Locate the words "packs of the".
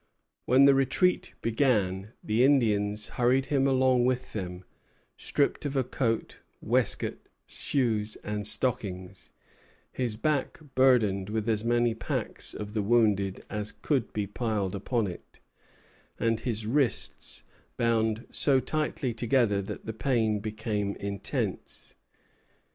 11.93-12.81